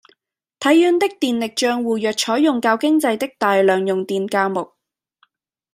[0.59, 4.73] 體院的電力帳戶若採用較經濟的大量用電價目